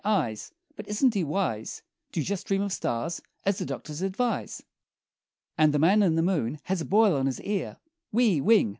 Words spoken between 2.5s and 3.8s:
of stars, as the